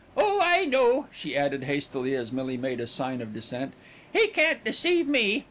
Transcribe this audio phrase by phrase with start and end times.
[0.17, 3.73] Oh, I know!" she added hastily, as Millie made a sign of dissent.
[4.11, 5.39] "He can't deceive me.